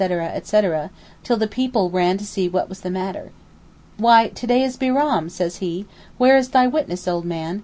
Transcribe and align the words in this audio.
etc., 0.01 0.89
till 1.23 1.37
the 1.37 1.45
people 1.45 1.91
ran 1.91 2.17
to 2.17 2.25
see 2.25 2.49
what 2.49 2.67
was 2.67 2.79
the 2.81 2.89
matter. 2.89 3.31
'Why, 3.99 4.29
to 4.29 4.47
day 4.47 4.63
is 4.63 4.75
Bairam,' 4.75 5.29
says 5.29 5.57
he. 5.57 5.85
'Where 6.17 6.37
is 6.37 6.49
thy 6.49 6.65
witness, 6.65 7.07
O 7.07 7.21
man? 7.21 7.59